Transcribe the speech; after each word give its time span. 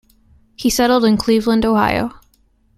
He 0.55 0.71
settled 0.71 1.05
in 1.05 1.15
Cleveland, 1.15 1.63
Ohio. 1.63 2.11